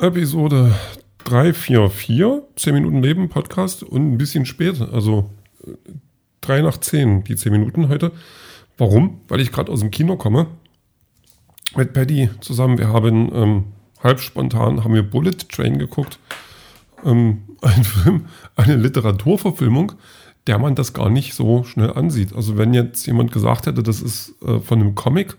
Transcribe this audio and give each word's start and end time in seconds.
Episode 0.00 0.74
344, 1.24 2.42
10 2.56 2.72
Minuten 2.72 3.02
Leben 3.02 3.28
Podcast 3.28 3.82
und 3.82 4.12
ein 4.12 4.16
bisschen 4.16 4.46
später, 4.46 4.94
also 4.94 5.28
3 6.40 6.62
nach 6.62 6.78
10, 6.78 7.24
die 7.24 7.36
10 7.36 7.52
Minuten 7.52 7.90
heute. 7.90 8.10
Warum? 8.78 9.20
Weil 9.28 9.40
ich 9.40 9.52
gerade 9.52 9.70
aus 9.70 9.80
dem 9.80 9.90
Kino 9.90 10.16
komme 10.16 10.46
mit 11.76 11.92
Paddy 11.92 12.30
zusammen. 12.40 12.78
Wir 12.78 12.88
haben 12.88 13.30
ähm, 13.34 13.64
halb 14.02 14.20
spontan 14.20 14.84
haben 14.84 14.94
wir 14.94 15.02
Bullet 15.02 15.36
Train 15.50 15.78
geguckt. 15.78 16.18
Ähm, 17.04 17.42
ein 17.60 17.84
Film, 17.84 18.24
eine 18.56 18.76
Literaturverfilmung, 18.76 19.92
der 20.46 20.58
man 20.58 20.76
das 20.76 20.94
gar 20.94 21.10
nicht 21.10 21.34
so 21.34 21.62
schnell 21.64 21.92
ansieht. 21.92 22.34
Also 22.34 22.56
wenn 22.56 22.72
jetzt 22.72 23.04
jemand 23.06 23.32
gesagt 23.32 23.66
hätte, 23.66 23.82
das 23.82 24.00
ist 24.00 24.32
äh, 24.42 24.60
von 24.60 24.80
einem 24.80 24.94
Comic, 24.94 25.36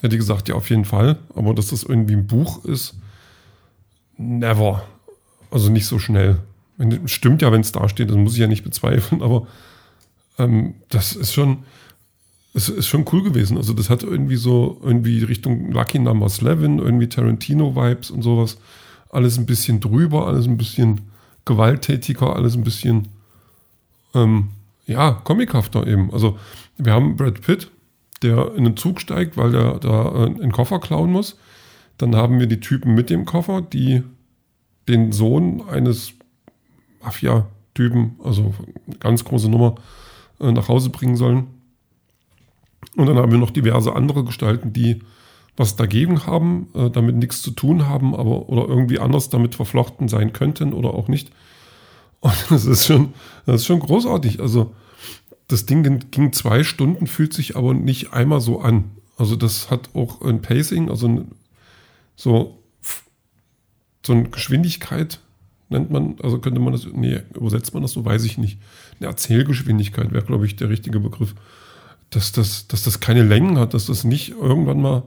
hätte 0.00 0.14
ich 0.14 0.20
gesagt, 0.20 0.48
ja 0.48 0.54
auf 0.54 0.70
jeden 0.70 0.86
Fall. 0.86 1.18
Aber 1.34 1.52
dass 1.52 1.66
das 1.66 1.82
irgendwie 1.82 2.14
ein 2.14 2.26
Buch 2.26 2.64
ist, 2.64 2.94
never. 4.16 4.84
Also 5.50 5.70
nicht 5.70 5.86
so 5.86 5.98
schnell. 5.98 6.38
Stimmt 7.06 7.42
ja, 7.42 7.52
wenn 7.52 7.60
es 7.60 7.72
da 7.72 7.88
steht, 7.88 8.10
das 8.10 8.16
muss 8.16 8.34
ich 8.34 8.40
ja 8.40 8.48
nicht 8.48 8.64
bezweifeln, 8.64 9.22
aber 9.22 9.46
ähm, 10.38 10.74
das 10.88 11.14
ist 11.14 11.32
schon, 11.32 11.58
es 12.52 12.68
ist 12.68 12.88
schon 12.88 13.04
cool 13.12 13.22
gewesen. 13.22 13.56
Also 13.56 13.72
das 13.72 13.90
hat 13.90 14.02
irgendwie 14.02 14.36
so 14.36 14.80
irgendwie 14.82 15.22
Richtung 15.22 15.70
Lucky 15.70 15.98
Number 15.98 16.26
11, 16.26 16.44
irgendwie 16.44 17.08
Tarantino-Vibes 17.08 18.10
und 18.10 18.22
sowas. 18.22 18.58
Alles 19.10 19.38
ein 19.38 19.46
bisschen 19.46 19.80
drüber, 19.80 20.26
alles 20.26 20.46
ein 20.46 20.56
bisschen 20.56 21.02
gewalttätiger, 21.44 22.34
alles 22.34 22.56
ein 22.56 22.64
bisschen 22.64 23.08
ähm, 24.14 24.48
ja, 24.86 25.12
comichafter 25.12 25.86
eben. 25.86 26.12
Also 26.12 26.38
wir 26.76 26.92
haben 26.92 27.16
Brad 27.16 27.40
Pitt, 27.40 27.70
der 28.22 28.54
in 28.54 28.64
den 28.64 28.76
Zug 28.76 29.00
steigt, 29.00 29.36
weil 29.36 29.52
der 29.52 29.78
da 29.78 30.04
äh, 30.06 30.24
einen 30.26 30.52
Koffer 30.52 30.80
klauen 30.80 31.10
muss. 31.10 31.36
Dann 31.98 32.16
haben 32.16 32.38
wir 32.40 32.46
die 32.46 32.60
Typen 32.60 32.94
mit 32.94 33.10
dem 33.10 33.24
Koffer, 33.24 33.62
die 33.62 34.02
den 34.88 35.12
Sohn 35.12 35.62
eines 35.68 36.12
Mafia-Typen, 37.02 38.16
also 38.22 38.54
ganz 39.00 39.24
große 39.24 39.48
Nummer, 39.48 39.76
äh, 40.40 40.52
nach 40.52 40.68
Hause 40.68 40.90
bringen 40.90 41.16
sollen. 41.16 41.46
Und 42.96 43.06
dann 43.06 43.16
haben 43.16 43.32
wir 43.32 43.38
noch 43.38 43.50
diverse 43.50 43.94
andere 43.94 44.24
Gestalten, 44.24 44.72
die 44.72 45.00
was 45.56 45.76
dagegen 45.76 46.26
haben, 46.26 46.68
äh, 46.74 46.90
damit 46.90 47.16
nichts 47.16 47.42
zu 47.42 47.52
tun 47.52 47.86
haben, 47.86 48.14
aber 48.14 48.48
oder 48.48 48.68
irgendwie 48.68 48.98
anders 48.98 49.28
damit 49.28 49.54
verflochten 49.54 50.08
sein 50.08 50.32
könnten 50.32 50.72
oder 50.72 50.94
auch 50.94 51.08
nicht. 51.08 51.30
Und 52.20 52.34
das 52.50 52.64
ist 52.64 52.86
schon, 52.86 53.14
das 53.46 53.56
ist 53.56 53.66
schon 53.66 53.80
großartig. 53.80 54.40
Also 54.40 54.74
das 55.48 55.66
Ding 55.66 56.00
ging 56.10 56.32
zwei 56.32 56.64
Stunden, 56.64 57.06
fühlt 57.06 57.32
sich 57.32 57.56
aber 57.56 57.74
nicht 57.74 58.12
einmal 58.12 58.40
so 58.40 58.60
an. 58.60 58.90
Also 59.16 59.36
das 59.36 59.70
hat 59.70 59.90
auch 59.94 60.22
ein 60.22 60.42
Pacing, 60.42 60.90
also 60.90 61.06
ein, 61.06 61.32
so, 62.16 62.62
so 64.04 64.12
eine 64.12 64.28
Geschwindigkeit 64.28 65.20
nennt 65.68 65.90
man, 65.90 66.16
also 66.22 66.38
könnte 66.38 66.60
man 66.60 66.72
das, 66.72 66.86
nee, 66.92 67.20
übersetzt 67.34 67.74
man 67.74 67.82
das 67.82 67.92
so, 67.92 68.04
weiß 68.04 68.24
ich 68.24 68.38
nicht. 68.38 68.58
Eine 69.00 69.08
Erzählgeschwindigkeit 69.08 70.12
wäre, 70.12 70.24
glaube 70.24 70.46
ich, 70.46 70.56
der 70.56 70.68
richtige 70.68 71.00
Begriff. 71.00 71.34
Dass 72.10 72.32
das, 72.32 72.68
dass 72.68 72.82
das 72.84 73.00
keine 73.00 73.22
Längen 73.22 73.58
hat, 73.58 73.74
dass 73.74 73.86
das 73.86 74.04
nicht 74.04 74.30
irgendwann 74.30 74.80
mal 74.80 75.02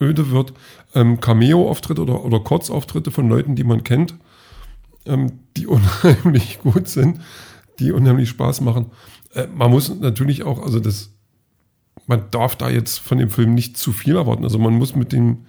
öde 0.00 0.30
wird. 0.30 0.52
Ähm, 0.94 1.20
Cameo-Auftritte 1.20 2.02
oder, 2.02 2.24
oder 2.24 2.40
Kurzauftritte 2.40 3.10
von 3.10 3.28
Leuten, 3.28 3.54
die 3.54 3.64
man 3.64 3.84
kennt, 3.84 4.14
ähm, 5.06 5.40
die 5.56 5.66
unheimlich 5.66 6.58
gut 6.60 6.88
sind, 6.88 7.20
die 7.78 7.92
unheimlich 7.92 8.28
Spaß 8.30 8.60
machen. 8.62 8.86
Äh, 9.34 9.46
man 9.46 9.70
muss 9.70 9.94
natürlich 10.00 10.42
auch, 10.42 10.62
also 10.62 10.80
das, 10.80 11.12
man 12.06 12.30
darf 12.30 12.56
da 12.56 12.68
jetzt 12.68 12.98
von 12.98 13.18
dem 13.18 13.30
Film 13.30 13.54
nicht 13.54 13.76
zu 13.76 13.92
viel 13.92 14.16
erwarten. 14.16 14.44
Also 14.44 14.58
man 14.58 14.74
muss 14.74 14.94
mit 14.94 15.12
dem, 15.12 15.46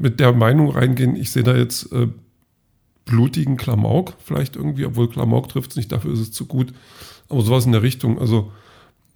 mit 0.00 0.20
der 0.20 0.32
Meinung 0.32 0.70
reingehen, 0.70 1.16
ich 1.16 1.30
sehe 1.30 1.42
da 1.42 1.54
jetzt 1.54 1.92
äh, 1.92 2.08
blutigen 3.04 3.56
Klamauk, 3.56 4.14
vielleicht 4.18 4.56
irgendwie, 4.56 4.86
obwohl 4.86 5.08
Klamauk 5.08 5.48
trifft 5.48 5.70
es 5.70 5.76
nicht, 5.76 5.92
dafür 5.92 6.12
ist 6.12 6.20
es 6.20 6.32
zu 6.32 6.46
gut. 6.46 6.72
Aber 7.28 7.42
sowas 7.42 7.66
in 7.66 7.72
der 7.72 7.82
Richtung. 7.82 8.18
Also, 8.18 8.52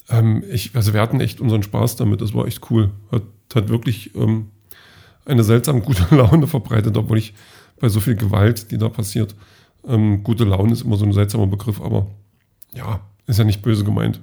ähm, 0.08 0.42
ich, 0.50 0.74
also 0.74 0.94
wir 0.94 1.00
hatten 1.00 1.20
echt 1.20 1.40
unseren 1.40 1.62
Spaß 1.62 1.96
damit, 1.96 2.20
das 2.20 2.34
war 2.34 2.46
echt 2.46 2.70
cool. 2.70 2.90
Hat, 3.10 3.22
hat 3.54 3.68
wirklich 3.68 4.14
ähm, 4.14 4.48
eine 5.24 5.44
seltsam 5.44 5.82
gute 5.82 6.06
Laune 6.14 6.46
verbreitet, 6.46 6.96
obwohl 6.96 7.18
ich 7.18 7.34
bei 7.80 7.88
so 7.88 8.00
viel 8.00 8.16
Gewalt, 8.16 8.70
die 8.70 8.78
da 8.78 8.88
passiert, 8.88 9.34
ähm, 9.86 10.22
gute 10.24 10.44
Laune 10.44 10.72
ist 10.72 10.82
immer 10.82 10.96
so 10.96 11.04
ein 11.04 11.12
seltsamer 11.12 11.46
Begriff, 11.46 11.80
aber 11.80 12.08
ja, 12.74 13.00
ist 13.26 13.38
ja 13.38 13.44
nicht 13.44 13.62
böse 13.62 13.84
gemeint. 13.84 14.20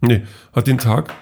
Nee, 0.00 0.22
hat 0.52 0.66
den 0.66 0.78
Tag 0.78 1.14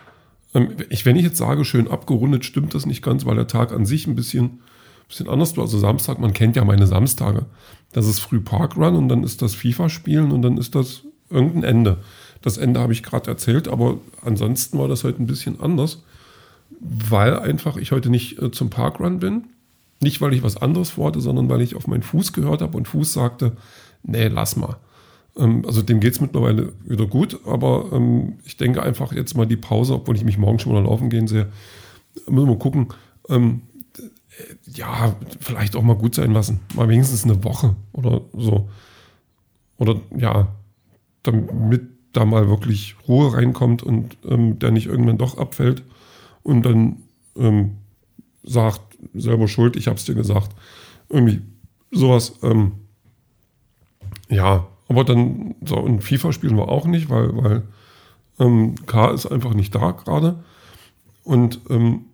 ich, 0.90 1.06
wenn 1.06 1.16
ich 1.16 1.24
jetzt 1.24 1.38
sage, 1.38 1.64
schön 1.64 1.88
abgerundet, 1.88 2.44
stimmt 2.44 2.74
das 2.74 2.86
nicht 2.86 3.02
ganz, 3.02 3.24
weil 3.24 3.36
der 3.36 3.46
Tag 3.46 3.72
an 3.72 3.86
sich 3.86 4.06
ein 4.06 4.14
bisschen, 4.14 4.60
bisschen 5.08 5.28
anders 5.28 5.56
war. 5.56 5.64
Also 5.64 5.78
Samstag, 5.78 6.18
man 6.18 6.34
kennt 6.34 6.56
ja 6.56 6.64
meine 6.64 6.86
Samstage. 6.86 7.46
Das 7.92 8.06
ist 8.06 8.20
früh 8.20 8.40
Parkrun 8.40 8.96
und 8.96 9.08
dann 9.08 9.24
ist 9.24 9.42
das 9.42 9.54
FIFA-Spielen 9.54 10.30
und 10.30 10.42
dann 10.42 10.58
ist 10.58 10.74
das 10.74 11.02
irgendein 11.30 11.64
Ende. 11.64 11.98
Das 12.42 12.58
Ende 12.58 12.80
habe 12.80 12.92
ich 12.92 13.02
gerade 13.02 13.30
erzählt, 13.30 13.68
aber 13.68 13.98
ansonsten 14.22 14.78
war 14.78 14.88
das 14.88 15.04
heute 15.04 15.22
ein 15.22 15.26
bisschen 15.26 15.60
anders, 15.60 16.02
weil 16.80 17.38
einfach 17.38 17.76
ich 17.76 17.92
heute 17.92 18.10
nicht 18.10 18.40
äh, 18.42 18.50
zum 18.50 18.68
Parkrun 18.68 19.20
bin. 19.20 19.44
Nicht, 20.00 20.20
weil 20.20 20.34
ich 20.34 20.42
was 20.42 20.56
anderes 20.56 20.90
vorhatte, 20.90 21.20
sondern 21.20 21.48
weil 21.48 21.60
ich 21.60 21.76
auf 21.76 21.86
meinen 21.86 22.02
Fuß 22.02 22.32
gehört 22.32 22.60
habe 22.60 22.76
und 22.76 22.88
Fuß 22.88 23.12
sagte, 23.12 23.52
nee, 24.02 24.26
lass 24.26 24.56
mal. 24.56 24.76
Ähm, 25.36 25.64
also 25.66 25.82
dem 25.82 26.00
geht 26.00 26.14
es 26.14 26.20
mittlerweile 26.20 26.72
wieder 26.84 27.06
gut, 27.06 27.40
aber 27.46 27.90
ähm, 27.92 28.34
ich 28.44 28.56
denke 28.56 28.82
einfach 28.82 29.12
jetzt 29.12 29.36
mal 29.36 29.46
die 29.46 29.56
Pause, 29.56 29.94
obwohl 29.94 30.16
ich 30.16 30.24
mich 30.24 30.38
morgen 30.38 30.58
schon 30.58 30.72
mal 30.72 30.84
laufen 30.84 31.10
gehen 31.10 31.26
sehe, 31.26 31.50
müssen 32.28 32.48
wir 32.48 32.58
gucken. 32.58 32.88
Ähm, 33.28 33.62
ja, 34.66 35.14
vielleicht 35.40 35.76
auch 35.76 35.82
mal 35.82 35.96
gut 35.96 36.14
sein 36.14 36.32
lassen. 36.32 36.60
Mal 36.74 36.88
wenigstens 36.88 37.24
eine 37.24 37.44
Woche 37.44 37.76
oder 37.92 38.22
so. 38.32 38.68
Oder 39.78 40.00
ja, 40.16 40.48
damit 41.22 41.82
da 42.12 42.24
mal 42.24 42.48
wirklich 42.48 42.96
Ruhe 43.08 43.34
reinkommt 43.34 43.82
und 43.82 44.16
ähm, 44.28 44.58
der 44.58 44.70
nicht 44.70 44.86
irgendwann 44.86 45.18
doch 45.18 45.38
abfällt 45.38 45.82
und 46.42 46.62
dann 46.62 47.02
ähm, 47.36 47.78
sagt, 48.42 48.98
selber 49.14 49.48
schuld, 49.48 49.76
ich 49.76 49.88
hab's 49.88 50.04
dir 50.04 50.14
gesagt. 50.14 50.54
Irgendwie 51.08 51.40
sowas, 51.90 52.38
ähm, 52.42 52.72
ja, 54.28 54.66
aber 54.92 55.04
dann, 55.04 55.54
so, 55.64 55.76
und 55.76 56.02
FIFA 56.02 56.32
spielen 56.32 56.56
wir 56.56 56.68
auch 56.68 56.86
nicht, 56.86 57.08
weil, 57.08 57.36
weil 57.36 57.62
ähm, 58.38 58.74
K 58.86 59.10
ist 59.10 59.26
einfach 59.26 59.54
nicht 59.54 59.74
da 59.74 59.92
gerade. 59.92 60.42
Und 61.24 61.60
ähm, 61.70 62.06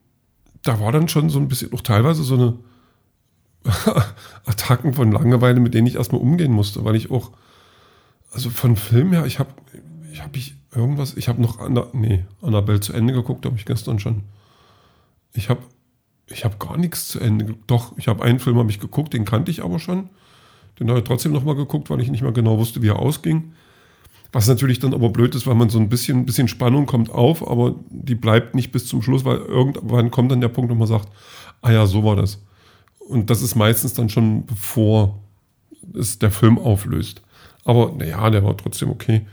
da 0.62 0.80
war 0.80 0.92
dann 0.92 1.08
schon 1.08 1.30
so 1.30 1.38
ein 1.38 1.48
bisschen, 1.48 1.70
noch 1.70 1.80
teilweise 1.80 2.22
so 2.22 2.34
eine 2.34 2.58
Attacken 4.46 4.94
von 4.94 5.12
Langeweile, 5.12 5.60
mit 5.60 5.74
denen 5.74 5.86
ich 5.86 5.96
erstmal 5.96 6.20
umgehen 6.20 6.52
musste, 6.52 6.84
weil 6.84 6.96
ich 6.96 7.10
auch, 7.10 7.32
also 8.32 8.50
von 8.50 8.76
Film 8.76 9.12
her, 9.12 9.26
ich 9.26 9.38
habe 9.38 9.50
ich 10.12 10.22
hab 10.22 10.36
ich 10.36 10.54
irgendwas, 10.74 11.16
ich 11.16 11.28
habe 11.28 11.42
noch, 11.42 11.60
Anna, 11.60 11.86
nee, 11.92 12.24
Annabelle 12.42 12.80
zu 12.80 12.92
Ende 12.92 13.12
geguckt, 13.12 13.44
habe 13.46 13.56
ich 13.56 13.64
gestern 13.64 13.98
schon. 13.98 14.22
Ich 15.32 15.48
habe 15.48 15.60
ich 16.30 16.44
habe 16.44 16.56
gar 16.58 16.76
nichts 16.76 17.08
zu 17.08 17.20
Ende. 17.20 17.54
Doch, 17.66 17.96
ich 17.96 18.08
habe 18.08 18.22
einen 18.22 18.38
Film 18.38 18.58
habe 18.58 18.70
ich 18.70 18.80
geguckt, 18.80 19.14
den 19.14 19.24
kannte 19.24 19.50
ich 19.50 19.64
aber 19.64 19.78
schon. 19.78 20.10
Den 20.78 20.88
habe 20.88 21.00
ich 21.00 21.04
trotzdem 21.04 21.32
nochmal 21.32 21.54
geguckt, 21.54 21.90
weil 21.90 22.00
ich 22.00 22.10
nicht 22.10 22.22
mehr 22.22 22.32
genau 22.32 22.58
wusste, 22.58 22.82
wie 22.82 22.88
er 22.88 22.98
ausging. 22.98 23.52
Was 24.30 24.46
natürlich 24.46 24.78
dann 24.78 24.92
aber 24.92 25.08
blöd 25.08 25.34
ist, 25.34 25.46
weil 25.46 25.54
man 25.54 25.70
so 25.70 25.78
ein 25.78 25.88
bisschen, 25.88 26.26
bisschen 26.26 26.48
Spannung 26.48 26.86
kommt 26.86 27.10
auf, 27.10 27.46
aber 27.46 27.74
die 27.88 28.14
bleibt 28.14 28.54
nicht 28.54 28.72
bis 28.72 28.86
zum 28.86 29.00
Schluss, 29.02 29.24
weil 29.24 29.38
irgendwann 29.38 30.10
kommt 30.10 30.30
dann 30.30 30.40
der 30.40 30.48
Punkt, 30.48 30.70
wo 30.70 30.74
man 30.74 30.86
sagt, 30.86 31.08
ah 31.62 31.72
ja, 31.72 31.86
so 31.86 32.04
war 32.04 32.16
das. 32.16 32.42
Und 32.98 33.30
das 33.30 33.40
ist 33.40 33.54
meistens 33.54 33.94
dann 33.94 34.10
schon 34.10 34.44
bevor 34.44 35.18
es 35.94 36.18
der 36.18 36.30
Film 36.30 36.58
auflöst. 36.58 37.22
Aber 37.64 37.92
naja, 37.96 38.28
der 38.28 38.44
war 38.44 38.56
trotzdem 38.56 38.90
okay. 38.90 39.26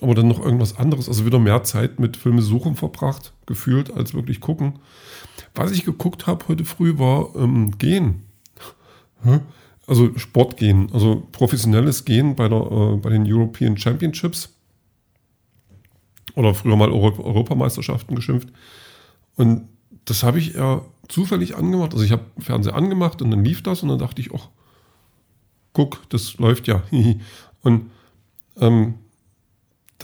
Aber 0.00 0.16
dann 0.16 0.26
noch 0.26 0.44
irgendwas 0.44 0.76
anderes, 0.76 1.08
also 1.08 1.24
wieder 1.24 1.38
mehr 1.38 1.62
Zeit 1.62 2.00
mit 2.00 2.16
Filme 2.16 2.42
suchen 2.42 2.74
verbracht, 2.74 3.32
gefühlt, 3.46 3.92
als 3.92 4.14
wirklich 4.14 4.40
gucken. 4.40 4.80
Was 5.54 5.70
ich 5.70 5.84
geguckt 5.84 6.26
habe 6.26 6.48
heute 6.48 6.64
früh 6.64 6.98
war 6.98 7.36
ähm, 7.36 7.78
Gehen. 7.78 8.22
Also 9.92 10.16
Sport 10.18 10.56
gehen, 10.56 10.88
also 10.94 11.28
professionelles 11.32 12.06
Gehen 12.06 12.34
bei, 12.34 12.48
der, 12.48 12.62
äh, 12.62 12.96
bei 12.96 13.10
den 13.10 13.30
European 13.30 13.76
Championships 13.76 14.48
oder 16.34 16.54
früher 16.54 16.76
mal 16.76 16.90
Euro 16.90 17.22
Europameisterschaften 17.22 18.16
geschimpft. 18.16 18.48
Und 19.36 19.68
das 20.06 20.22
habe 20.22 20.38
ich 20.38 20.54
ja 20.54 20.80
zufällig 21.08 21.56
angemacht. 21.56 21.92
Also 21.92 22.06
ich 22.06 22.10
habe 22.10 22.24
Fernseher 22.38 22.74
angemacht 22.74 23.20
und 23.20 23.30
dann 23.32 23.44
lief 23.44 23.62
das 23.62 23.82
und 23.82 23.90
dann 23.90 23.98
dachte 23.98 24.22
ich, 24.22 24.32
ach, 24.34 24.48
guck, 25.74 26.08
das 26.08 26.38
läuft 26.38 26.68
ja. 26.68 26.82
und 27.62 27.90
ähm, 28.60 28.94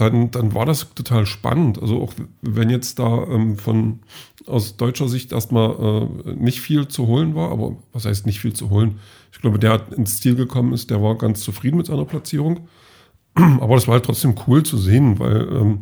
dann, 0.00 0.30
dann 0.30 0.54
war 0.54 0.64
das 0.64 0.94
total 0.94 1.26
spannend. 1.26 1.80
Also 1.82 2.00
auch 2.00 2.12
wenn 2.40 2.70
jetzt 2.70 2.98
da 3.00 3.24
ähm, 3.24 3.56
von 3.56 3.98
aus 4.46 4.76
deutscher 4.76 5.08
Sicht 5.08 5.32
erstmal 5.32 6.08
äh, 6.26 6.34
nicht 6.34 6.60
viel 6.60 6.86
zu 6.86 7.08
holen 7.08 7.34
war, 7.34 7.50
aber 7.50 7.76
was 7.92 8.04
heißt 8.04 8.24
nicht 8.24 8.40
viel 8.40 8.52
zu 8.52 8.70
holen? 8.70 9.00
Ich 9.32 9.40
glaube, 9.40 9.58
der 9.58 9.72
hat 9.72 9.92
ins 9.92 10.20
Ziel 10.20 10.36
gekommen 10.36 10.72
ist, 10.72 10.90
der 10.90 11.02
war 11.02 11.18
ganz 11.18 11.40
zufrieden 11.40 11.76
mit 11.78 11.86
seiner 11.86 12.04
Platzierung. 12.04 12.68
Aber 13.34 13.74
das 13.74 13.86
war 13.86 13.94
halt 13.94 14.04
trotzdem 14.04 14.34
cool 14.46 14.62
zu 14.62 14.78
sehen, 14.78 15.18
weil 15.18 15.48
ähm, 15.52 15.80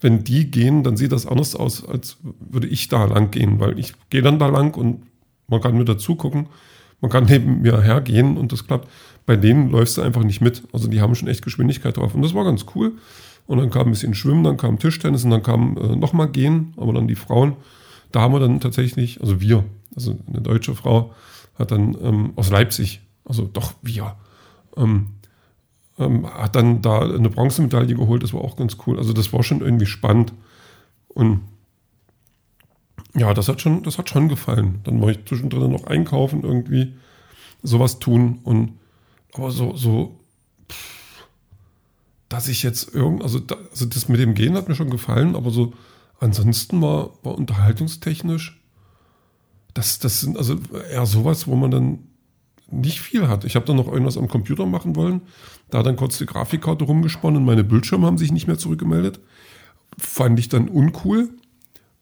wenn 0.00 0.24
die 0.24 0.50
gehen, 0.50 0.82
dann 0.82 0.96
sieht 0.96 1.12
das 1.12 1.26
anders 1.26 1.56
aus, 1.56 1.86
als 1.86 2.18
würde 2.22 2.66
ich 2.66 2.88
da 2.88 3.04
lang 3.04 3.30
gehen, 3.30 3.60
weil 3.60 3.78
ich 3.78 3.94
gehe 4.10 4.22
dann 4.22 4.38
da 4.38 4.46
lang 4.46 4.76
und 4.76 5.02
man 5.48 5.60
kann 5.60 5.76
mir 5.76 5.84
dazu 5.84 6.14
gucken. 6.14 6.46
man 7.00 7.10
kann 7.10 7.24
neben 7.24 7.62
mir 7.62 7.82
hergehen 7.82 8.36
und 8.36 8.52
das 8.52 8.66
klappt. 8.66 8.88
Bei 9.26 9.36
denen 9.36 9.70
läufst 9.70 9.96
du 9.96 10.02
einfach 10.02 10.22
nicht 10.22 10.40
mit. 10.40 10.62
Also 10.72 10.88
die 10.88 11.00
haben 11.00 11.14
schon 11.14 11.28
echt 11.28 11.42
Geschwindigkeit 11.42 11.96
drauf. 11.96 12.14
Und 12.14 12.22
das 12.22 12.34
war 12.34 12.44
ganz 12.44 12.66
cool. 12.74 12.92
Und 13.46 13.58
dann 13.58 13.70
kam 13.70 13.88
ein 13.88 13.90
bisschen 13.90 14.14
Schwimmen, 14.14 14.44
dann 14.44 14.56
kam 14.56 14.78
Tischtennis 14.78 15.24
und 15.24 15.30
dann 15.30 15.42
kam 15.42 15.76
äh, 15.76 15.96
nochmal 15.96 16.28
Gehen, 16.28 16.72
aber 16.76 16.92
dann 16.92 17.08
die 17.08 17.14
Frauen. 17.14 17.56
Da 18.10 18.20
haben 18.20 18.32
wir 18.32 18.40
dann 18.40 18.60
tatsächlich, 18.60 19.20
also 19.20 19.40
wir, 19.40 19.64
also 19.94 20.18
eine 20.26 20.40
deutsche 20.40 20.74
Frau 20.74 21.12
hat 21.58 21.70
dann 21.70 21.96
ähm, 22.02 22.32
aus 22.36 22.50
Leipzig, 22.50 23.00
also 23.24 23.48
doch 23.52 23.74
wir, 23.82 24.16
ähm, 24.76 25.08
ähm, 25.98 26.26
hat 26.26 26.56
dann 26.56 26.82
da 26.82 27.00
eine 27.00 27.30
Bronzemedaille 27.30 27.94
geholt. 27.94 28.22
Das 28.22 28.32
war 28.32 28.40
auch 28.40 28.56
ganz 28.56 28.76
cool. 28.86 28.98
Also 28.98 29.12
das 29.12 29.32
war 29.32 29.42
schon 29.42 29.60
irgendwie 29.60 29.86
spannend. 29.86 30.32
Und 31.08 31.42
ja, 33.14 33.32
das 33.32 33.48
hat 33.48 33.60
schon, 33.60 33.82
das 33.82 33.98
hat 33.98 34.08
schon 34.08 34.28
gefallen. 34.28 34.80
Dann 34.84 35.00
war 35.00 35.10
ich 35.10 35.24
zwischendrin 35.24 35.70
noch 35.70 35.84
einkaufen 35.84 36.42
irgendwie, 36.42 36.94
sowas 37.62 37.98
tun 37.98 38.40
und 38.42 38.72
aber 39.32 39.50
so, 39.50 39.74
so, 39.74 40.18
pff, 40.70 41.03
dass 42.34 42.48
ich 42.48 42.64
jetzt 42.64 42.92
irgend, 42.92 43.22
also, 43.22 43.38
da, 43.38 43.56
also 43.70 43.86
das 43.86 44.08
mit 44.08 44.18
dem 44.18 44.34
Gehen 44.34 44.56
hat 44.56 44.68
mir 44.68 44.74
schon 44.74 44.90
gefallen, 44.90 45.36
aber 45.36 45.50
so 45.50 45.72
ansonsten 46.18 46.82
war, 46.82 47.10
war 47.22 47.36
unterhaltungstechnisch, 47.36 48.60
das, 49.72 50.00
das 50.00 50.20
sind 50.20 50.36
also 50.36 50.56
eher 50.90 51.06
sowas, 51.06 51.46
wo 51.46 51.54
man 51.54 51.70
dann 51.70 51.98
nicht 52.72 53.00
viel 53.00 53.28
hat. 53.28 53.44
Ich 53.44 53.54
habe 53.54 53.66
dann 53.66 53.76
noch 53.76 53.86
irgendwas 53.86 54.16
am 54.16 54.26
Computer 54.26 54.66
machen 54.66 54.96
wollen, 54.96 55.20
da 55.70 55.84
dann 55.84 55.94
kurz 55.94 56.18
die 56.18 56.26
Grafikkarte 56.26 56.84
rumgesponnen, 56.84 57.44
meine 57.44 57.62
Bildschirme 57.62 58.04
haben 58.04 58.18
sich 58.18 58.32
nicht 58.32 58.48
mehr 58.48 58.58
zurückgemeldet. 58.58 59.20
Fand 59.96 60.36
ich 60.40 60.48
dann 60.48 60.68
uncool. 60.68 61.28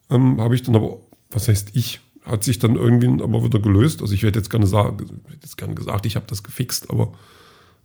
Ähm, 0.09 0.41
habe 0.41 0.55
ich 0.55 0.63
dann 0.63 0.77
aber, 0.77 0.97
was 1.31 1.49
heißt 1.49 1.73
ich, 1.75 2.01
hat 2.25 2.43
sich 2.43 2.59
dann 2.59 2.77
irgendwie 2.77 3.23
aber 3.23 3.45
wieder 3.45 3.59
gelöst. 3.59 4.01
Also 4.01 4.15
ich 4.15 4.23
hätte 4.23 4.39
jetzt 4.39 4.49
gerne, 4.49 4.67
sagen, 4.67 5.21
jetzt 5.43 5.59
gerne 5.59 5.75
gesagt, 5.75 6.07
ich 6.07 6.17
habe 6.17 6.25
das 6.27 6.43
gefixt, 6.43 6.89
aber 6.89 7.13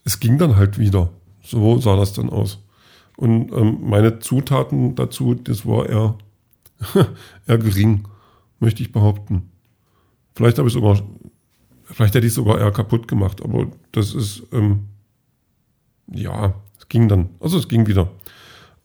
es 0.05 0.21
ging 0.21 0.37
dann 0.37 0.55
halt 0.55 0.79
wieder. 0.79 1.11
So 1.47 1.79
sah 1.79 1.95
das 1.95 2.13
dann 2.13 2.29
aus. 2.29 2.59
Und 3.15 3.51
ähm, 3.51 3.79
meine 3.81 4.19
Zutaten 4.19 4.95
dazu, 4.95 5.33
das 5.33 5.65
war 5.65 5.87
eher, 5.87 6.17
eher 7.47 7.57
gering, 7.57 8.07
möchte 8.59 8.83
ich 8.83 8.91
behaupten. 8.91 9.49
Vielleicht 10.35 10.57
habe 10.59 10.67
ich 10.67 10.73
sogar, 10.73 11.01
vielleicht 11.85 12.13
hätte 12.13 12.27
ich 12.27 12.33
sogar 12.33 12.59
eher 12.59 12.71
kaputt 12.71 13.07
gemacht, 13.07 13.41
aber 13.41 13.67
das 13.91 14.13
ist, 14.13 14.43
ähm, 14.51 14.87
ja, 16.11 16.53
es 16.77 16.89
ging 16.89 17.07
dann. 17.07 17.29
Also 17.39 17.57
es 17.57 17.67
ging 17.67 17.87
wieder. 17.87 18.11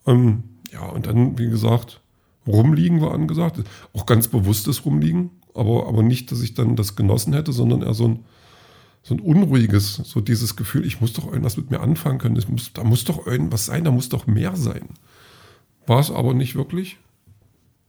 Ähm, 0.07 0.45
ja, 0.73 0.87
und 0.87 1.07
dann, 1.07 1.39
wie 1.39 1.51
gesagt, 1.51 2.01
Rumliegen 2.47 3.01
war 3.01 3.13
angesagt. 3.13 3.61
Auch 3.93 4.07
ganz 4.07 4.29
bewusstes 4.29 4.85
Rumliegen, 4.85 5.31
aber, 5.55 5.87
aber 5.89 6.03
nicht, 6.03 6.33
dass 6.33 6.41
ich 6.41 6.55
dann 6.55 6.77
das 6.77 6.97
genossen 6.97 7.35
hätte, 7.35 7.53
sondern 7.53 7.83
eher 7.83 7.95
so 7.95 8.07
ein, 8.07 8.25
so 9.03 9.15
ein 9.15 9.21
unruhiges, 9.21 9.95
so 9.97 10.21
dieses 10.21 10.57
Gefühl, 10.57 10.87
ich 10.87 11.01
muss 11.01 11.13
doch 11.13 11.27
irgendwas 11.27 11.57
mit 11.57 11.71
mir 11.71 11.81
anfangen 11.81 12.19
können. 12.19 12.43
Muss, 12.49 12.73
da 12.73 12.85
muss 12.85 13.05
doch 13.05 13.27
irgendwas 13.27 13.67
sein, 13.67 13.85
da 13.85 13.91
muss 13.91 14.09
doch 14.09 14.27
mehr 14.27 14.55
sein. 14.57 14.91
War 15.87 16.01
es 16.01 16.11
aber 16.11 16.35
nicht 16.35 16.55
wirklich. 16.55 16.99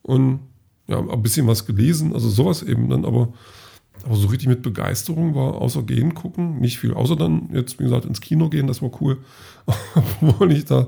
Und 0.02 0.40
ja, 0.88 1.00
ein 1.00 1.22
bisschen 1.22 1.48
was 1.48 1.66
gelesen, 1.66 2.14
also 2.14 2.30
sowas 2.30 2.64
eben 2.64 2.90
dann, 2.90 3.06
aber, 3.06 3.32
aber 4.04 4.16
so 4.16 4.28
richtig 4.28 4.50
mit 4.50 4.64
Begeisterung 4.64 5.36
war 5.36 5.56
außer 5.56 5.84
gehen 5.84 6.14
gucken, 6.14 6.60
nicht 6.60 6.80
viel, 6.80 6.94
außer 6.94 7.16
dann 7.16 7.50
jetzt, 7.54 7.80
wie 7.80 7.84
gesagt, 7.84 8.06
ins 8.06 8.20
Kino 8.20 8.50
gehen, 8.50 8.68
das 8.68 8.82
war 8.82 8.92
cool. 9.02 9.20
Obwohl 10.22 10.52
ich 10.52 10.66
da 10.66 10.88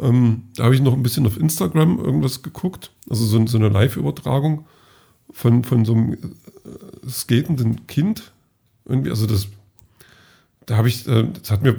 ähm, 0.00 0.44
da 0.56 0.64
habe 0.64 0.74
ich 0.74 0.80
noch 0.80 0.92
ein 0.92 1.02
bisschen 1.02 1.26
auf 1.26 1.38
Instagram 1.38 1.98
irgendwas 1.98 2.42
geguckt, 2.42 2.92
also 3.08 3.24
so, 3.24 3.46
so 3.46 3.56
eine 3.56 3.68
Live-Übertragung 3.68 4.66
von, 5.30 5.64
von 5.64 5.84
so 5.84 5.94
einem 5.94 6.12
äh, 6.14 7.08
skatenden 7.08 7.86
Kind. 7.86 8.32
Irgendwie, 8.86 9.10
also 9.10 9.26
das, 9.26 9.48
da 10.66 10.76
habe 10.76 10.88
ich, 10.88 11.06
äh, 11.06 11.28
das 11.40 11.50
hat 11.50 11.62
mir 11.62 11.76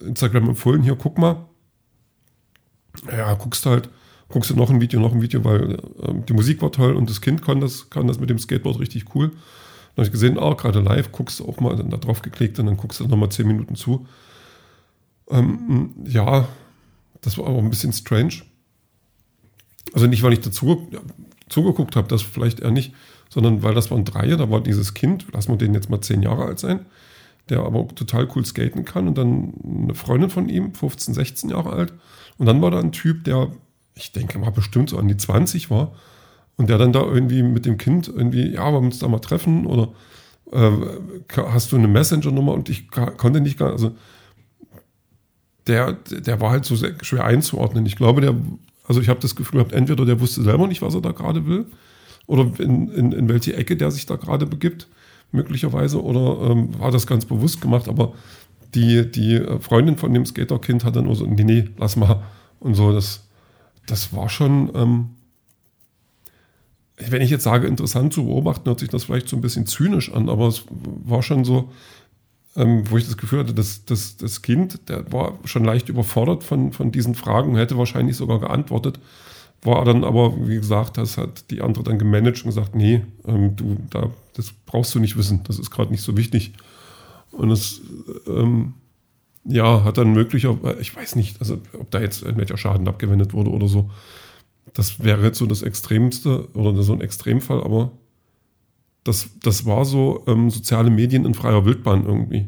Instagram 0.00 0.50
empfohlen, 0.50 0.82
hier 0.82 0.96
guck 0.96 1.18
mal. 1.18 1.46
Ja, 3.10 3.34
guckst 3.34 3.64
halt, 3.66 3.88
guckst 4.28 4.50
du 4.50 4.56
noch 4.56 4.70
ein 4.70 4.80
Video, 4.80 5.00
noch 5.00 5.12
ein 5.12 5.22
Video, 5.22 5.44
weil 5.44 5.74
äh, 5.74 5.78
die 6.28 6.32
Musik 6.32 6.60
war 6.62 6.72
toll 6.72 6.96
und 6.96 7.08
das 7.08 7.20
Kind 7.20 7.42
kann 7.42 7.60
das, 7.60 7.90
kann 7.90 8.06
das 8.06 8.18
mit 8.18 8.30
dem 8.30 8.38
Skateboard 8.38 8.80
richtig 8.80 9.14
cool. 9.14 9.28
Dann 9.28 10.04
habe 10.04 10.06
ich 10.06 10.12
gesehen, 10.12 10.38
ah, 10.38 10.54
gerade 10.54 10.80
live, 10.80 11.12
guckst 11.12 11.40
du 11.40 11.48
auch 11.48 11.60
mal, 11.60 11.76
dann 11.76 11.90
da 11.90 11.96
drauf 11.96 12.22
geklickt 12.22 12.58
und 12.58 12.66
dann 12.66 12.76
guckst 12.76 13.00
du 13.00 13.06
nochmal 13.06 13.30
zehn 13.30 13.46
Minuten 13.46 13.76
zu. 13.76 14.06
Ähm, 15.30 15.94
ja, 16.04 16.48
das 17.20 17.38
war 17.38 17.46
aber 17.46 17.58
ein 17.58 17.70
bisschen 17.70 17.92
strange. 17.92 18.42
Also 19.92 20.06
nicht, 20.06 20.22
weil 20.22 20.32
ich 20.32 20.40
dazu 20.40 20.88
zugeguckt 21.48 21.96
habe, 21.96 22.08
das 22.08 22.22
vielleicht 22.22 22.60
eher 22.60 22.70
nicht, 22.70 22.94
sondern 23.28 23.62
weil 23.62 23.74
das 23.74 23.90
waren 23.90 24.04
drei, 24.04 24.28
da 24.28 24.50
war 24.50 24.62
dieses 24.62 24.94
Kind, 24.94 25.26
lassen 25.32 25.52
wir 25.52 25.58
den 25.58 25.74
jetzt 25.74 25.90
mal 25.90 26.00
zehn 26.00 26.22
Jahre 26.22 26.44
alt 26.44 26.58
sein, 26.58 26.86
der 27.48 27.60
aber 27.60 27.88
total 27.88 28.28
cool 28.34 28.44
skaten 28.44 28.84
kann 28.84 29.08
und 29.08 29.18
dann 29.18 29.54
eine 29.64 29.94
Freundin 29.94 30.30
von 30.30 30.48
ihm, 30.48 30.74
15, 30.74 31.14
16 31.14 31.50
Jahre 31.50 31.70
alt 31.70 31.92
und 32.38 32.46
dann 32.46 32.62
war 32.62 32.70
da 32.70 32.80
ein 32.80 32.92
Typ, 32.92 33.24
der, 33.24 33.52
ich 33.94 34.12
denke 34.12 34.38
mal 34.38 34.50
bestimmt 34.50 34.90
so 34.90 34.98
an 34.98 35.08
die 35.08 35.16
20 35.16 35.70
war 35.70 35.92
und 36.56 36.68
der 36.68 36.78
dann 36.78 36.92
da 36.92 37.02
irgendwie 37.02 37.42
mit 37.42 37.66
dem 37.66 37.78
Kind 37.78 38.08
irgendwie, 38.08 38.52
ja, 38.54 38.70
wir 38.70 38.78
uns 38.78 38.98
da 38.98 39.08
mal 39.08 39.20
treffen 39.20 39.66
oder 39.66 39.92
äh, 40.52 40.70
hast 41.36 41.72
du 41.72 41.76
eine 41.76 41.88
Messenger-Nummer 41.88 42.52
und 42.52 42.68
ich 42.68 42.90
konnte 42.90 43.40
nicht 43.40 43.58
gar, 43.58 43.72
also 43.72 43.92
der, 45.66 45.92
der 45.92 46.40
war 46.40 46.50
halt 46.50 46.64
so 46.64 46.76
schwer 47.02 47.24
einzuordnen. 47.24 47.86
Ich 47.86 47.96
glaube, 47.96 48.22
der, 48.22 48.34
also 48.84 49.00
ich 49.00 49.08
habe 49.08 49.20
das 49.20 49.36
Gefühl 49.36 49.58
gehabt, 49.58 49.72
entweder 49.72 50.04
der 50.04 50.20
wusste 50.20 50.42
selber 50.42 50.66
nicht, 50.66 50.82
was 50.82 50.94
er 50.94 51.02
da 51.02 51.12
gerade 51.12 51.46
will, 51.46 51.66
oder 52.28 52.48
in, 52.60 52.88
in, 52.90 53.12
in 53.12 53.28
welche 53.28 53.56
Ecke 53.56 53.76
der 53.76 53.90
sich 53.90 54.06
da 54.06 54.14
gerade 54.14 54.46
begibt, 54.46 54.86
möglicherweise, 55.32 56.00
oder 56.00 56.50
ähm, 56.50 56.78
war 56.78 56.92
das 56.92 57.06
ganz 57.06 57.24
bewusst 57.24 57.60
gemacht, 57.60 57.88
aber 57.88 58.12
die, 58.74 59.10
die 59.10 59.42
Freundin 59.60 59.96
von 59.96 60.12
dem 60.14 60.24
Skaterkind 60.24 60.84
hat 60.84 60.94
dann 60.94 61.04
nur 61.04 61.16
so, 61.16 61.26
nee, 61.26 61.42
nee, 61.42 61.68
lass 61.78 61.96
mal. 61.96 62.22
Und 62.60 62.74
so, 62.74 62.92
das, 62.92 63.26
das 63.86 64.14
war 64.14 64.28
schon, 64.28 64.70
ähm, 64.74 65.08
wenn 66.98 67.22
ich 67.22 67.30
jetzt 67.30 67.44
sage, 67.44 67.66
interessant 67.66 68.12
zu 68.12 68.26
beobachten, 68.26 68.66
hört 68.66 68.80
sich 68.80 68.90
das 68.90 69.04
vielleicht 69.04 69.28
so 69.28 69.36
ein 69.36 69.40
bisschen 69.40 69.66
zynisch 69.66 70.12
an, 70.12 70.28
aber 70.28 70.48
es 70.48 70.64
war 70.68 71.22
schon 71.22 71.44
so, 71.44 71.72
ähm, 72.56 72.82
wo 72.90 72.98
ich 72.98 73.06
das 73.06 73.16
Gefühl 73.16 73.38
hatte, 73.40 73.54
dass, 73.54 73.86
dass 73.86 74.18
das 74.18 74.42
Kind, 74.42 74.88
der 74.90 75.10
war 75.12 75.38
schon 75.44 75.64
leicht 75.64 75.88
überfordert 75.88 76.44
von, 76.44 76.72
von 76.72 76.92
diesen 76.92 77.14
Fragen, 77.14 77.56
hätte 77.56 77.78
wahrscheinlich 77.78 78.16
sogar 78.16 78.38
geantwortet, 78.40 78.98
war 79.62 79.84
dann 79.84 80.04
aber, 80.04 80.46
wie 80.48 80.56
gesagt, 80.56 80.98
das 80.98 81.18
hat 81.18 81.50
die 81.50 81.62
andere 81.62 81.84
dann 81.84 81.98
gemanagt 81.98 82.38
und 82.38 82.46
gesagt, 82.46 82.74
nee, 82.74 83.02
ähm, 83.26 83.56
du, 83.56 83.76
da, 83.90 84.10
das 84.34 84.52
brauchst 84.66 84.94
du 84.94 85.00
nicht 85.00 85.16
wissen, 85.16 85.40
das 85.44 85.58
ist 85.58 85.70
gerade 85.70 85.90
nicht 85.90 86.02
so 86.02 86.16
wichtig. 86.16 86.52
Und 87.32 87.50
das, 87.50 87.80
ähm, 88.26 88.74
ja, 89.44 89.84
hat 89.84 89.98
dann 89.98 90.12
möglicherweise, 90.12 90.80
ich 90.80 90.94
weiß 90.94 91.16
nicht, 91.16 91.40
also 91.40 91.58
ob 91.78 91.90
da 91.90 92.00
jetzt 92.00 92.22
irgendwelcher 92.22 92.56
Schaden 92.56 92.86
abgewendet 92.86 93.32
wurde 93.32 93.50
oder 93.50 93.66
so. 93.66 93.90
Das 94.74 95.02
wäre 95.02 95.24
jetzt 95.24 95.38
so 95.38 95.46
das 95.46 95.62
Extremste 95.62 96.48
oder 96.54 96.82
so 96.82 96.92
ein 96.92 97.00
Extremfall, 97.00 97.62
aber 97.62 97.90
das, 99.04 99.30
das 99.42 99.64
war 99.64 99.84
so 99.84 100.22
ähm, 100.26 100.50
soziale 100.50 100.90
Medien 100.90 101.24
in 101.24 101.34
freier 101.34 101.64
Wildbahn 101.64 102.04
irgendwie. 102.04 102.46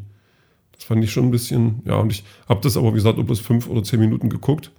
Das 0.72 0.84
fand 0.84 1.02
ich 1.02 1.10
schon 1.10 1.24
ein 1.24 1.30
bisschen, 1.30 1.82
ja, 1.86 1.96
und 1.96 2.12
ich 2.12 2.24
habe 2.48 2.60
das 2.60 2.76
aber, 2.76 2.90
wie 2.90 2.96
gesagt, 2.96 3.24
bloß 3.24 3.40
fünf 3.40 3.68
oder 3.68 3.82
zehn 3.82 4.00
Minuten 4.00 4.28
geguckt. 4.28 4.70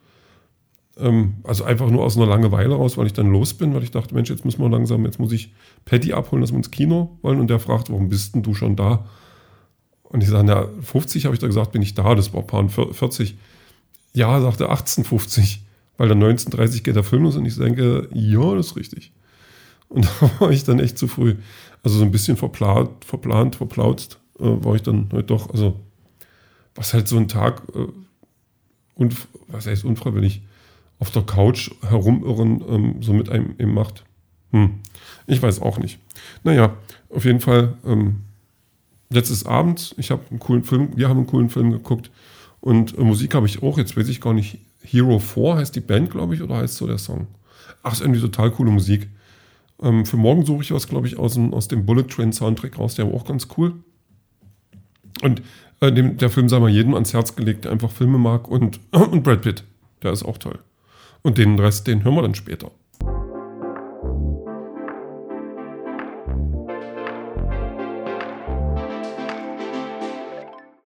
Ähm, 0.97 1.35
also 1.43 1.63
einfach 1.63 1.89
nur 1.89 2.03
aus 2.03 2.17
einer 2.17 2.25
Langeweile 2.25 2.75
raus, 2.75 2.97
weil 2.97 3.07
ich 3.07 3.13
dann 3.13 3.31
los 3.31 3.53
bin, 3.53 3.73
weil 3.73 3.83
ich 3.83 3.91
dachte, 3.91 4.13
Mensch, 4.13 4.29
jetzt 4.29 4.45
müssen 4.45 4.61
wir 4.61 4.69
langsam, 4.69 5.05
jetzt 5.05 5.19
muss 5.19 5.31
ich 5.31 5.53
Patty 5.85 6.13
abholen, 6.13 6.41
dass 6.41 6.51
wir 6.51 6.57
ins 6.57 6.71
Kino 6.71 7.17
wollen. 7.21 7.39
Und 7.39 7.49
der 7.49 7.59
fragt, 7.59 7.89
warum 7.89 8.09
bist 8.09 8.35
denn 8.35 8.43
du 8.43 8.53
schon 8.53 8.75
da? 8.75 9.05
Und 10.03 10.23
ich 10.23 10.29
sage, 10.29 10.49
ja, 10.49 10.67
50 10.81 11.25
habe 11.25 11.35
ich 11.35 11.39
da 11.39 11.47
gesagt, 11.47 11.71
bin 11.71 11.81
ich 11.81 11.93
da, 11.93 12.15
das 12.15 12.33
war 12.33 12.41
paar 12.41 12.67
40. 12.67 13.37
Ja, 14.13 14.41
sagte 14.41 14.69
1850, 14.69 15.63
weil 15.97 16.09
dann 16.09 16.21
1930 16.21 16.83
geht 16.83 16.97
der 16.97 17.03
Film 17.03 17.23
los 17.23 17.37
und 17.37 17.45
ich 17.45 17.55
denke, 17.55 18.09
ja, 18.13 18.55
das 18.55 18.67
ist 18.67 18.75
richtig. 18.75 19.13
Und 19.87 20.05
da 20.21 20.31
war 20.39 20.51
ich 20.51 20.65
dann 20.65 20.79
echt 20.79 20.97
zu 20.97 21.07
früh. 21.07 21.35
Also 21.83 21.97
so 21.97 22.03
ein 22.03 22.11
bisschen 22.11 22.35
verplant, 22.35 23.05
verplant, 23.05 23.55
verplautzt 23.55 24.19
äh, 24.39 24.43
war 24.43 24.75
ich 24.75 24.83
dann 24.83 25.09
halt 25.13 25.29
doch. 25.29 25.49
Also 25.51 25.79
was 26.75 26.93
halt 26.93 27.07
so 27.07 27.17
ein 27.17 27.27
Tag, 27.27 27.63
äh, 27.75 27.87
und 28.95 29.15
was 29.47 29.65
heißt 29.65 29.85
unfreiwillig, 29.85 30.41
auf 31.01 31.09
der 31.09 31.23
Couch 31.23 31.71
herumirren 31.89 32.63
ähm, 32.69 32.95
so 33.01 33.11
mit 33.11 33.27
einem 33.29 33.55
eben 33.57 33.73
macht. 33.73 34.05
Hm. 34.51 34.79
Ich 35.25 35.41
weiß 35.41 35.59
auch 35.61 35.79
nicht. 35.79 35.99
Naja, 36.43 36.77
auf 37.09 37.25
jeden 37.25 37.39
Fall, 37.39 37.73
ähm, 37.85 38.17
jetzt 39.09 39.31
ist 39.31 39.47
Abend, 39.47 39.95
ich 39.97 40.11
habe 40.11 40.21
einen 40.29 40.39
coolen 40.39 40.63
Film, 40.63 40.89
wir 40.95 41.09
haben 41.09 41.17
einen 41.17 41.27
coolen 41.27 41.49
Film 41.49 41.71
geguckt 41.71 42.11
und 42.59 42.95
äh, 42.95 43.01
Musik 43.01 43.33
habe 43.33 43.47
ich 43.47 43.63
auch, 43.63 43.79
jetzt 43.79 43.97
weiß 43.97 44.09
ich 44.09 44.21
gar 44.21 44.33
nicht, 44.33 44.59
Hero 44.83 45.17
4 45.17 45.55
heißt 45.55 45.75
die 45.75 45.81
Band, 45.81 46.11
glaube 46.11 46.35
ich, 46.35 46.43
oder 46.43 46.57
heißt 46.57 46.75
so 46.75 46.85
der 46.85 46.99
Song? 46.99 47.25
Ach, 47.81 47.93
ist 47.93 48.01
irgendwie 48.01 48.21
total 48.21 48.51
coole 48.51 48.69
Musik. 48.69 49.09
Ähm, 49.81 50.05
für 50.05 50.17
morgen 50.17 50.45
suche 50.45 50.61
ich 50.61 50.71
was, 50.71 50.87
glaube 50.87 51.07
ich, 51.07 51.17
aus 51.17 51.33
dem, 51.33 51.51
aus 51.51 51.67
dem 51.67 51.83
Bullet 51.83 52.03
Train 52.03 52.31
Soundtrack 52.31 52.77
raus. 52.77 52.93
Der 52.93 53.07
war 53.07 53.15
auch 53.15 53.25
ganz 53.25 53.47
cool. 53.57 53.73
Und 55.23 55.41
äh, 55.79 55.91
dem, 55.91 56.17
der 56.17 56.29
Film 56.29 56.47
sei 56.47 56.59
mal 56.59 56.69
jedem 56.69 56.93
ans 56.93 57.13
Herz 57.13 57.35
gelegt, 57.35 57.65
der 57.65 57.71
einfach 57.71 57.89
Filme 57.89 58.19
mag. 58.19 58.47
Und, 58.47 58.79
und 58.91 59.23
Brad 59.23 59.41
Pitt, 59.41 59.63
der 60.03 60.11
ist 60.11 60.23
auch 60.23 60.37
toll. 60.37 60.59
Und 61.23 61.37
den 61.37 61.59
Rest, 61.59 61.87
den 61.87 62.03
hören 62.03 62.15
wir 62.15 62.21
dann 62.23 62.35
später. 62.35 62.71